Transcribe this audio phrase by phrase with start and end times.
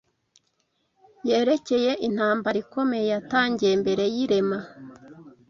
[1.29, 4.59] yerekeye intambara ikomeye yatangiye mbere y’irema